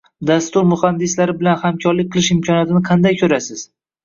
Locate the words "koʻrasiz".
3.23-3.69